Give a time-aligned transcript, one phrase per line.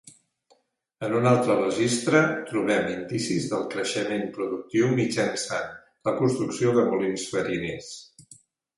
[1.07, 5.71] En un altre registre, trobem indicis del creixement productiu mitjançant
[6.11, 7.97] la construcció de molins fariners.